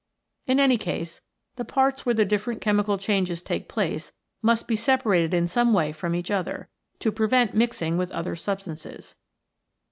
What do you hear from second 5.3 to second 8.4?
in some way from each other, to prevent mixing with other